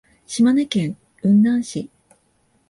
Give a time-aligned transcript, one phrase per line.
[0.25, 1.91] 島根県雲南市